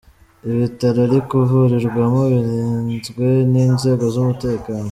[0.53, 4.79] Ibitaro ari kuvurirwamo birinzwe n’inzego z’umutekano.